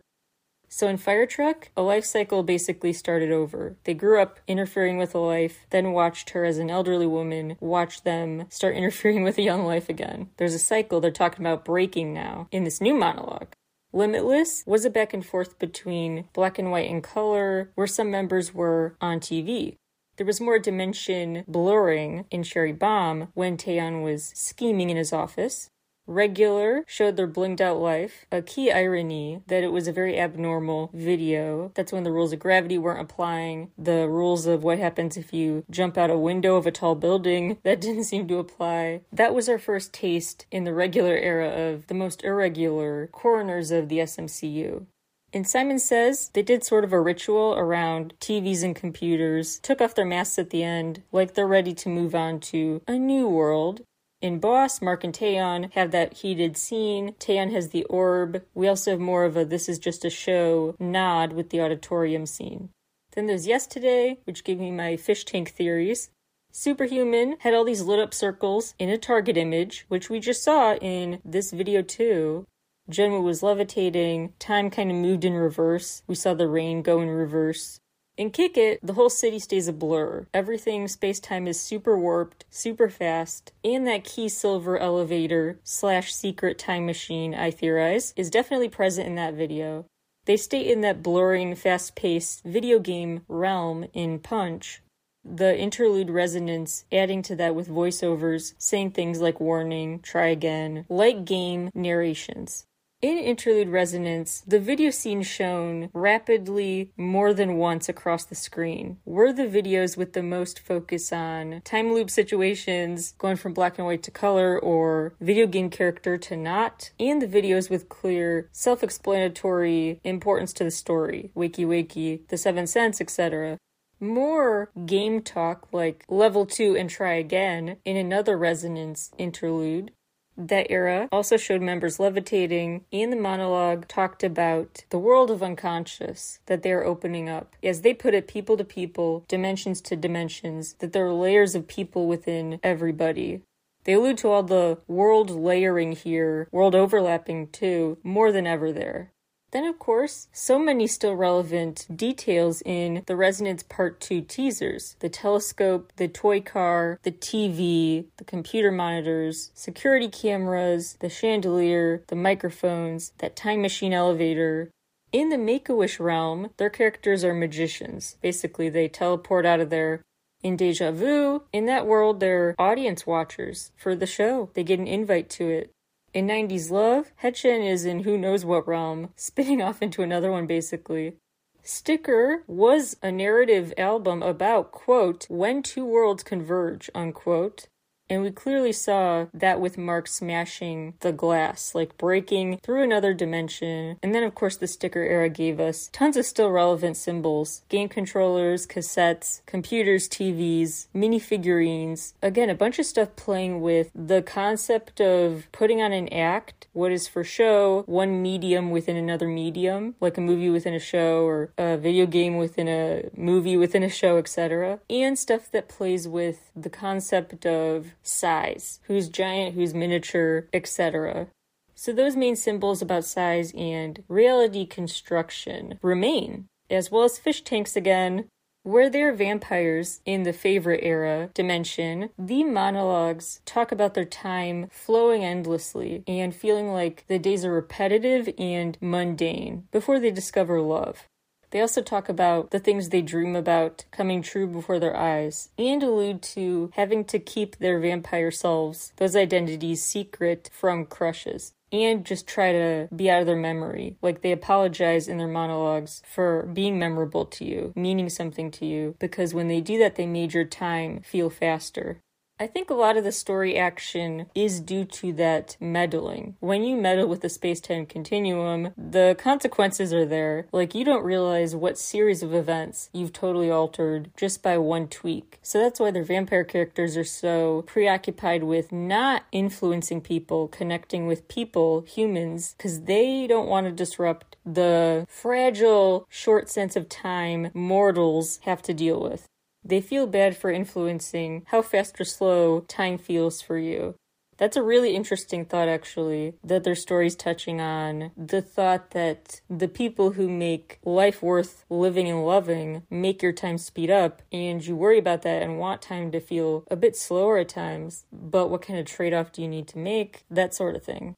[0.76, 3.76] So in Fire Truck, a life cycle basically started over.
[3.84, 8.02] They grew up interfering with a life, then watched her as an elderly woman watch
[8.02, 10.32] them start interfering with a young life again.
[10.38, 13.54] There's a cycle they're talking about breaking now in this new monologue.
[13.94, 18.52] Limitless was a back and forth between black and white and color, where some members
[18.52, 19.76] were on TV.
[20.18, 25.70] There was more dimension blurring in Cherry Bomb when Taeyong was scheming in his office.
[26.06, 28.26] Regular showed their blinged out life.
[28.32, 31.72] A key irony that it was a very abnormal video.
[31.76, 33.72] That's when the rules of gravity weren't applying.
[33.78, 37.58] The rules of what happens if you jump out a window of a tall building
[37.64, 39.02] that didn't seem to apply.
[39.12, 43.88] That was our first taste in the regular era of the most irregular coroners of
[43.88, 44.86] the SMCU.
[45.34, 49.96] And Simon says they did sort of a ritual around TVs and computers, took off
[49.96, 53.82] their masks at the end, like they're ready to move on to a new world.
[54.24, 57.12] In Boss, Mark and Taeyong have that heated scene.
[57.20, 58.42] Taeyong has the orb.
[58.54, 62.26] We also have more of a this is just a show nod with the auditorium
[62.26, 62.70] scene.
[63.12, 66.10] Then there's Yesterday, which gave me my fish tank theories.
[66.54, 70.76] Superhuman had all these lit up circles in a target image, which we just saw
[70.76, 72.46] in this video too.
[72.90, 76.02] Jungwoo was levitating, time kind of moved in reverse.
[76.08, 77.82] We saw the rain go in reverse.
[78.16, 80.28] In Kick It, the whole city stays a blur.
[80.36, 86.60] Everything space time is super warped, super fast, and that key silver elevator slash secret
[86.60, 89.86] time machine, I theorize, is definitely present in that video.
[90.26, 94.84] They stay in that blurring, fast paced video game realm in Punch.
[95.26, 101.26] The interlude resonance adding to that with voiceovers saying things like warning, try again, like
[101.26, 102.68] game narrations.
[103.04, 108.98] In Interlude Resonance, the video scene shown rapidly more than once across the screen.
[109.04, 113.86] Were the videos with the most focus on time loop situations, going from black and
[113.86, 118.82] white to color, or video game character to not, and the videos with clear, self
[118.82, 123.58] explanatory importance to the story, wakey wakey, the seven sense, etc
[124.00, 129.92] more game talk like level 2 and try again in another resonance interlude
[130.38, 136.40] that era also showed members levitating, and the monologue talked about the world of unconscious
[136.48, 137.56] that they're opening up.
[137.64, 141.68] As they put it, people to people, dimensions to dimensions, that there are layers of
[141.68, 143.42] people within everybody.
[143.86, 149.13] They allude to all the world layering here, world overlapping too, more than ever there.
[149.54, 155.10] Then, of course, so many still relevant details in the Resonance Part 2 teasers the
[155.10, 163.14] telescope, the toy car, the TV, the computer monitors, security cameras, the chandelier, the microphones,
[163.20, 164.72] that time machine elevator.
[165.12, 168.18] In the Make a Wish realm, their characters are magicians.
[168.24, 170.02] Basically, they teleport out of there
[170.42, 174.50] in Deja Vu, in that world, they're audience watchers for the show.
[174.56, 175.72] They get an invite to it.
[176.14, 180.46] In 90s Love, Haechan is in who knows what realm, spinning off into another one
[180.46, 181.18] basically.
[181.64, 187.68] Sticker was a narrative album about, quote, when two worlds converge, unquote.
[188.14, 193.98] And we clearly saw that with Mark smashing the glass, like breaking through another dimension.
[194.04, 197.90] And then, of course, the sticker era gave us tons of still relevant symbols game
[197.90, 202.14] controllers, cassettes, computers, TVs, minifigurines.
[202.22, 206.92] Again, a bunch of stuff playing with the concept of putting on an act, what
[206.92, 211.52] is for show, one medium within another medium, like a movie within a show or
[211.58, 214.80] a video game within a movie within a show, etc.
[214.88, 221.28] And stuff that plays with the concept of size, who's giant, who's miniature, etc.
[221.76, 227.76] So those main symbols about size and reality construction remain, as well as fish tanks
[227.76, 228.26] again.
[228.66, 235.22] Where they're vampires in the favorite era dimension, the monologues talk about their time flowing
[235.26, 241.10] endlessly and feeling like the days are repetitive and mundane before they discover love.
[241.54, 245.84] They also talk about the things they dream about coming true before their eyes and
[245.84, 252.28] allude to having to keep their vampire selves, those identities, secret from crushes and just
[252.28, 253.98] try to be out of their memory.
[254.02, 258.96] Like they apologize in their monologues for being memorable to you, meaning something to you,
[259.00, 262.00] because when they do that, they made your time feel faster.
[262.44, 266.36] I think a lot of the story action is due to that meddling.
[266.42, 270.48] When you meddle with the space time continuum, the consequences are there.
[270.52, 275.40] Like, you don't realize what series of events you've totally altered just by one tweak.
[275.42, 281.30] So that's why their vampire characters are so preoccupied with not influencing people, connecting with
[281.30, 288.40] people, humans, because they don't want to disrupt the fragile, short sense of time mortals
[288.44, 289.30] have to deal with.
[289.66, 293.96] They feel bad for influencing how fast or slow time feels for you.
[294.38, 299.68] That's a really interesting thought, actually, that their story's touching on the thought that the
[299.68, 304.76] people who make life worth living and loving make your time speed up, and you
[304.76, 308.06] worry about that and want time to feel a bit slower at times.
[308.12, 310.24] But what kind of trade off do you need to make?
[310.30, 311.16] That sort of thing.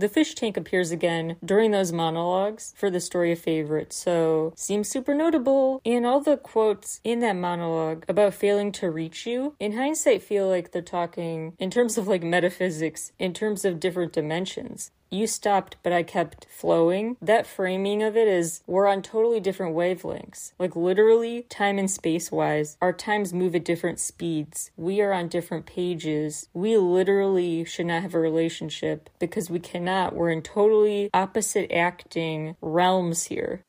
[0.00, 4.88] The fish tank appears again during those monologues for the story of favorite, so seems
[4.88, 5.82] super notable.
[5.84, 10.48] And all the quotes in that monologue about failing to reach you, in hindsight, feel
[10.48, 15.76] like they're talking in terms of like metaphysics, in terms of different dimensions you stopped,
[15.82, 17.16] but I kept flowing.
[17.20, 20.52] That framing of it is we're on totally different wavelengths.
[20.58, 24.70] Like literally, time and space wise, our times move at different speeds.
[24.76, 26.48] We are on different pages.
[26.54, 30.14] We literally should not have a relationship because we cannot.
[30.14, 33.64] We're in totally opposite acting realms here.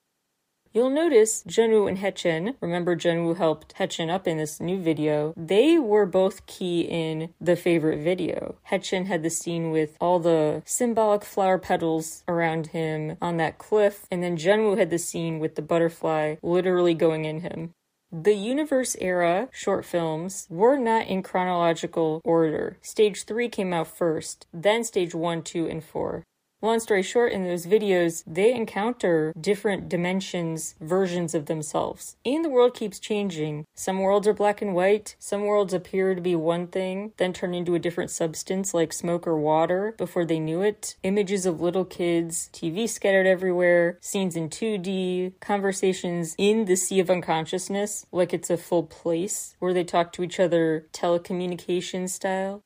[0.74, 5.78] You'll notice Jungwoo and Haechan, remember Jungwoo helped Haechan up in this new video, they
[5.78, 8.56] were both key in the favorite video.
[8.72, 14.08] Haechan had the scene with all the symbolic flower petals around him on that cliff,
[14.10, 17.72] and then Jungwoo had the scene with the butterfly literally going in him.
[18.10, 22.78] The Universe era short films were not in chronological order.
[22.82, 26.24] Stage 3 came out first, then Stage 1, 2, and 4.
[26.64, 32.18] Long story short, in those videos, they encounter different dimensions, versions of themselves.
[32.24, 33.66] And the world keeps changing.
[33.74, 37.56] Some worlds are black and white, some worlds appear to be one thing, then turn
[37.56, 40.98] into a different substance like smoke or water before they knew it.
[41.02, 47.10] Images of little kids, TV scattered everywhere, scenes in 2D, conversations in the sea of
[47.10, 52.62] unconsciousness, like it's a full place where they talk to each other telecommunication style.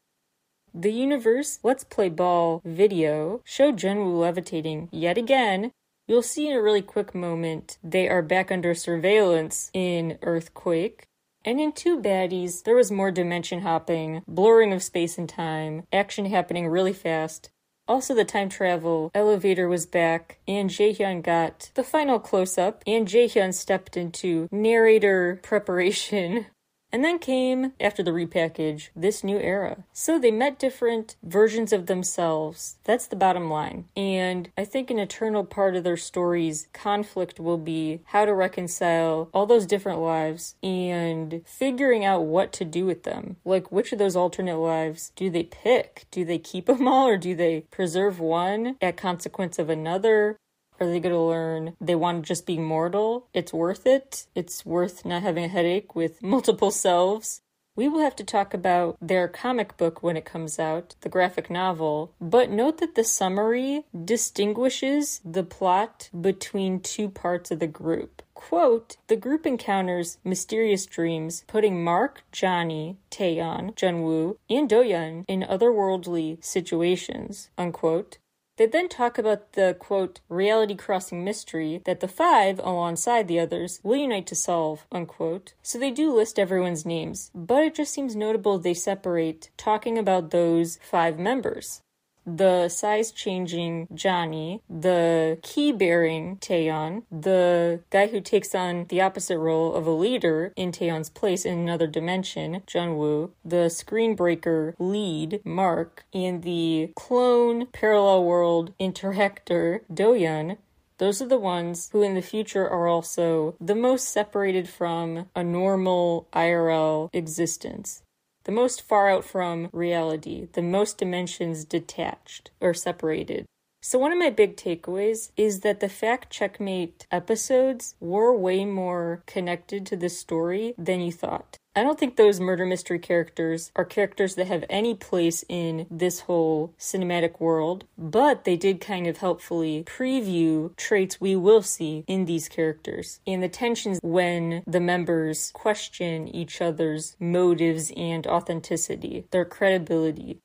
[0.77, 5.71] The Universe Let's Play Ball video showed Jungwoo levitating yet again.
[6.05, 11.07] You'll see in a really quick moment they are back under surveillance in Earthquake.
[11.45, 16.25] And in Two Baddies, there was more dimension hopping, blurring of space and time, action
[16.25, 17.49] happening really fast.
[17.87, 23.07] Also, the time travel elevator was back, and Jaehyun got the final close up, and
[23.07, 26.47] Jaehyun stepped into narrator preparation
[26.91, 29.83] and then came, after the repackage, this new era.
[29.91, 32.77] So they met different versions of themselves.
[32.83, 33.85] That's the bottom line.
[33.97, 39.29] And I think an eternal part of their story's conflict will be how to reconcile
[39.33, 43.37] all those different lives and figuring out what to do with them.
[43.43, 46.05] Like, which of those alternate lives do they pick?
[46.11, 50.37] Do they keep them all or do they preserve one at consequence of another?
[50.79, 53.27] Are they going to learn they want to just be mortal?
[53.33, 54.27] It's worth it.
[54.35, 57.41] It's worth not having a headache with multiple selves.
[57.75, 61.49] We will have to talk about their comic book when it comes out, the graphic
[61.49, 68.21] novel, but note that the summary distinguishes the plot between two parts of the group.
[68.33, 76.41] Quote, the group encounters mysterious dreams, putting Mark, Johnny, Taeyong, Jungwoo, and Doyoung in otherworldly
[76.43, 78.19] situations, unquote.
[78.57, 83.79] They then talk about the quote reality crossing mystery that the five, alongside the others,
[83.83, 85.53] will unite to solve, unquote.
[85.61, 90.31] So they do list everyone's names, but it just seems notable they separate talking about
[90.31, 91.81] those five members
[92.25, 99.37] the size changing Johnny, the key bearing Taeyong, the guy who takes on the opposite
[99.37, 105.41] role of a leader in Taeyong's place in another dimension, Jungwoo, the screen breaker lead,
[105.45, 110.57] Mark, and the clone parallel world interactor, Doyoung,
[110.97, 115.43] those are the ones who in the future are also the most separated from a
[115.43, 118.01] normal IRL existence
[118.45, 123.45] the most far out from reality, the most dimensions detached or separated.
[123.87, 129.21] So, one of my big takeaways is that the Fact Checkmate episodes were way more
[129.27, 131.59] connected to the story than you thought.
[131.75, 136.21] I don't think those murder mystery characters are characters that have any place in this
[136.21, 142.25] whole cinematic world, but they did kind of helpfully preview traits we will see in
[142.25, 149.45] these characters and the tensions when the members question each other's motives and authenticity, their
[149.45, 150.39] credibility.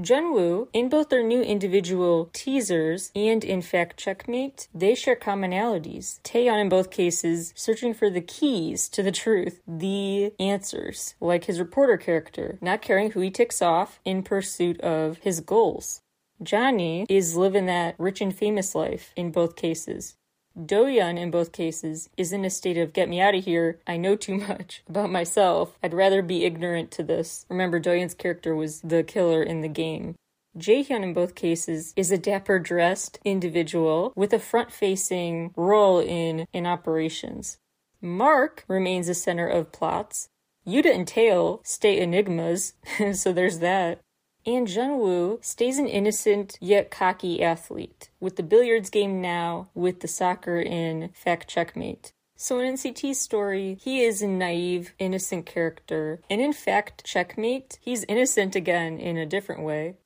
[0.00, 6.20] Jungwoo, in both their new individual teasers and in fact Checkmate, they share commonalities.
[6.20, 11.58] Taeyong in both cases searching for the keys to the truth, the answers, like his
[11.58, 16.02] reporter character, not caring who he ticks off in pursuit of his goals.
[16.42, 20.16] Johnny is living that rich and famous life in both cases.
[20.56, 23.78] Doyoung, in both cases, is in a state of get me out of here.
[23.86, 25.78] I know too much about myself.
[25.82, 27.44] I'd rather be ignorant to this.
[27.48, 30.14] Remember, Doyoung's character was the killer in the game.
[30.56, 36.46] Jaehyun, in both cases, is a dapper dressed individual with a front facing role in,
[36.52, 37.58] in operations.
[38.00, 40.28] Mark remains the center of plots.
[40.66, 42.72] Yuta and Taeil stay enigmas,
[43.12, 44.00] so there's that.
[44.46, 50.08] And Jungwoo stays an innocent yet cocky athlete, with the billiards game now, with the
[50.08, 52.12] soccer in Fact Checkmate.
[52.36, 58.04] So in NCT's story, he is a naive, innocent character, and in fact, Checkmate, he's
[58.04, 59.96] innocent again in a different way.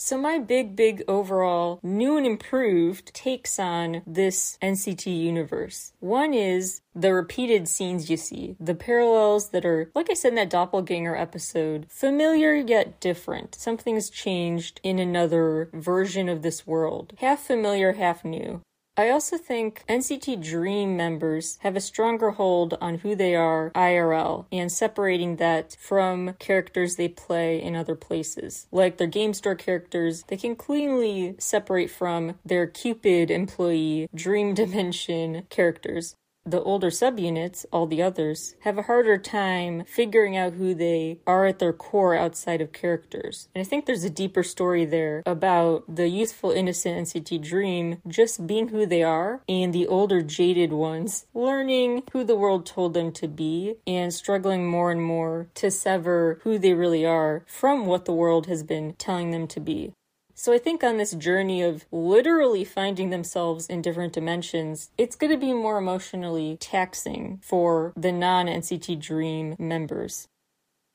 [0.00, 5.92] So, my big, big overall new and improved takes on this NCT universe.
[5.98, 10.34] One is the repeated scenes you see, the parallels that are, like I said in
[10.36, 13.56] that doppelganger episode, familiar yet different.
[13.56, 17.14] Something's changed in another version of this world.
[17.18, 18.62] Half familiar, half new.
[18.98, 24.46] I also think NCT Dream members have a stronger hold on who they are IRL
[24.50, 28.66] and separating that from characters they play in other places.
[28.72, 35.44] Like their game store characters, they can cleanly separate from their Cupid employee Dream Dimension
[35.48, 36.16] characters
[36.50, 41.46] the older subunits, all the others, have a harder time figuring out who they are
[41.46, 43.48] at their core outside of characters.
[43.54, 48.46] And I think there's a deeper story there about the youthful, innocent NCT Dream just
[48.46, 53.12] being who they are, and the older, jaded ones learning who the world told them
[53.12, 58.04] to be and struggling more and more to sever who they really are from what
[58.04, 59.92] the world has been telling them to be.
[60.40, 65.32] So I think on this journey of literally finding themselves in different dimensions, it's going
[65.32, 70.28] to be more emotionally taxing for the non NCT Dream members.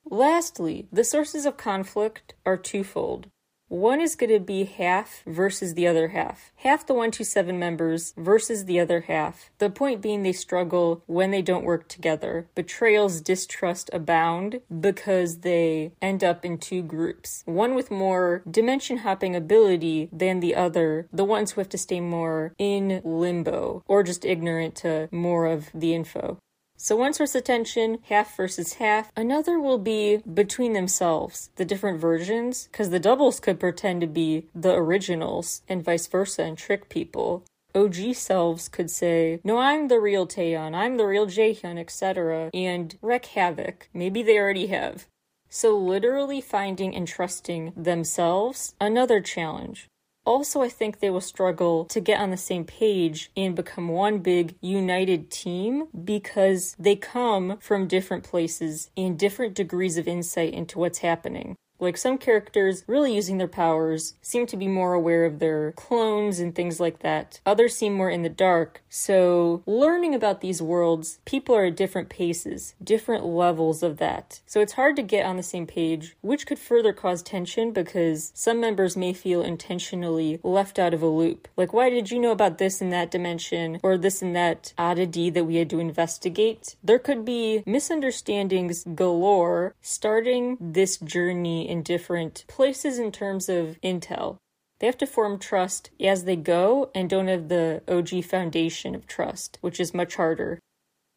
[0.05, 3.27] Lastly, the sources of conflict are twofold.
[3.73, 6.51] One is going to be half versus the other half.
[6.57, 9.49] Half the 127 members versus the other half.
[9.57, 12.45] The point being they struggle when they don't work together.
[12.53, 17.41] Betrayals, distrust abound because they end up in two groups.
[17.47, 21.07] One with more dimension hopping ability than the other.
[21.11, 25.71] The ones who have to stay more in limbo or just ignorant to more of
[25.73, 26.37] the info.
[26.83, 29.09] So one source of tension, half versus half.
[29.15, 34.47] Another will be between themselves, the different versions, because the doubles could pretend to be
[34.53, 37.45] the originals and vice versa and trick people.
[37.73, 42.97] OG selves could say, No, I'm the real Taeyong, I'm the real Jaehyun, etc., and
[43.01, 43.87] wreak havoc.
[43.93, 45.07] Maybe they already have.
[45.49, 49.87] So, literally finding and trusting themselves, another challenge.
[50.25, 54.19] Also, I think they will struggle to get on the same page and become one
[54.19, 60.79] big united team because they come from different places and different degrees of insight into
[60.79, 61.57] what's happening.
[61.83, 66.39] Like some characters really using their powers seem to be more aware of their clones
[66.39, 67.41] and things like that.
[67.45, 68.81] Others seem more in the dark.
[68.87, 74.39] So, learning about these worlds, people are at different paces, different levels of that.
[74.45, 78.31] So, it's hard to get on the same page, which could further cause tension because
[78.33, 81.49] some members may feel intentionally left out of a loop.
[81.57, 85.29] Like, why did you know about this in that dimension or this and that oddity
[85.31, 86.77] that we had to investigate?
[86.81, 94.37] There could be misunderstandings galore starting this journey in different places in terms of intel.
[94.77, 99.07] They have to form trust as they go and don't have the OG foundation of
[99.07, 100.59] trust, which is much harder.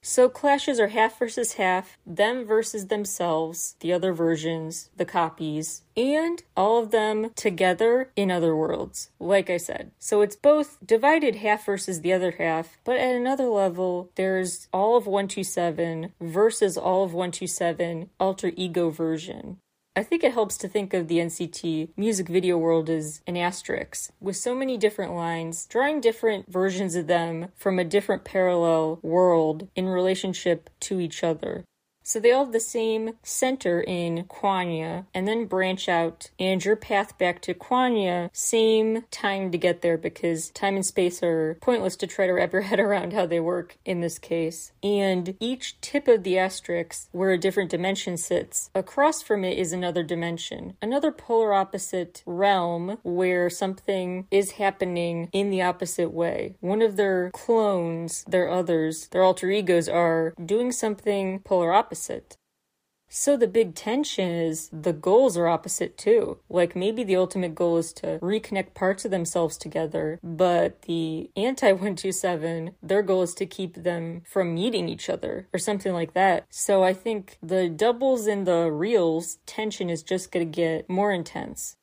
[0.02, 6.42] So clashes are half versus half, them versus themselves, the other versions, the copies, and
[6.56, 9.90] all of them together in other worlds, like I said.
[9.98, 14.96] So it's both divided half versus the other half, but at another level, there's all
[14.96, 19.58] of 127 versus all of 127 alter ego version.
[19.98, 24.10] I think it helps to think of the NCT music video world as an asterisk,
[24.20, 29.68] with so many different lines, drawing different versions of them from a different parallel world
[29.74, 31.64] in relationship to each other.
[32.08, 36.76] So they all have the same center in Kwangya and then branch out and your
[36.76, 41.96] path back to Kwangya, same time to get there because time and space are pointless
[41.96, 44.70] to try to wrap your head around how they work in this case.
[44.84, 49.72] And each tip of the asterisk where a different dimension sits, across from it is
[49.72, 56.54] another dimension, another polar opposite realm where something is happening in the opposite way.
[56.60, 62.36] One of their clones, their others, their alter egos are doing something polar opposite opposite.
[63.08, 66.38] So the big tension is the goals are opposite too.
[66.50, 71.70] Like maybe the ultimate goal is to reconnect parts of themselves together, but the anti
[71.70, 76.46] 127, their goal is to keep them from meeting each other or something like that.
[76.50, 81.12] So I think the doubles and the reals tension is just going to get more
[81.12, 81.76] intense.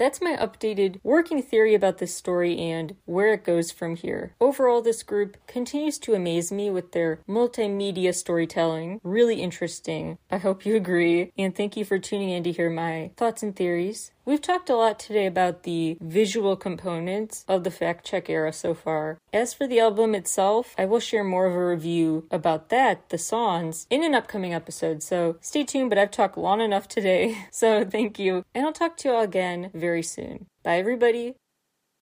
[0.00, 4.34] That's my updated working theory about this story and where it goes from here.
[4.40, 9.02] Overall, this group continues to amaze me with their multimedia storytelling.
[9.04, 10.16] Really interesting.
[10.30, 13.54] I hope you agree, and thank you for tuning in to hear my thoughts and
[13.54, 14.10] theories.
[14.30, 18.74] We've talked a lot today about the visual components of the fact check era so
[18.74, 19.18] far.
[19.32, 23.18] As for the album itself, I will share more of a review about that, the
[23.18, 27.84] songs, in an upcoming episode, so stay tuned, but I've talked long enough today, so
[27.84, 30.46] thank you, and I'll talk to you all again very soon.
[30.62, 31.34] Bye, everybody.